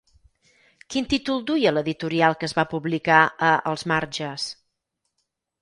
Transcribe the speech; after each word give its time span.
Quin 0.93 1.07
títol 1.11 1.43
duia 1.51 1.73
l'editorial 1.75 2.37
que 2.39 2.49
es 2.53 2.57
va 2.61 2.67
publicar 2.73 3.21
a 3.51 3.53
Els 3.73 3.87
Marges? 3.93 4.51